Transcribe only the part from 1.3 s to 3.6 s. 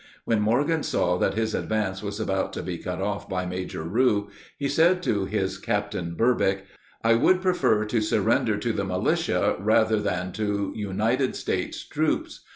his advance was about to be cut off by